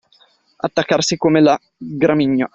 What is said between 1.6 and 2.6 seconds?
gramigna.